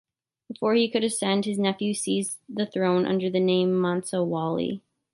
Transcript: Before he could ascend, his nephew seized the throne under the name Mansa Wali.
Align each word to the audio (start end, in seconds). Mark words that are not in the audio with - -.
Before 0.51 0.73
he 0.73 0.89
could 0.89 1.03
ascend, 1.03 1.45
his 1.45 1.59
nephew 1.59 1.93
seized 1.93 2.39
the 2.49 2.65
throne 2.65 3.05
under 3.05 3.29
the 3.29 3.39
name 3.39 3.79
Mansa 3.79 4.23
Wali. 4.23 4.81